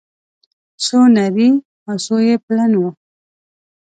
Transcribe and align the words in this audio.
څو 0.83 0.99
نري 1.15 1.49
او 1.87 1.95
څو 2.05 2.15
يې 2.27 2.35
پلن 2.45 2.71
وه 2.81 2.91